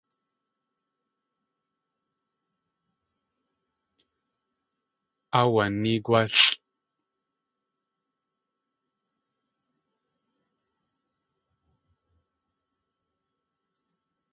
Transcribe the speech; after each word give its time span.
Aawanéegwálʼ. 5.39 6.39